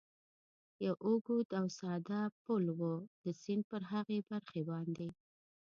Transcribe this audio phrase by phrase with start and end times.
[0.85, 2.81] یو اوږد او ساده پل و،
[3.23, 5.09] د سیند پر هغې برخې باندې.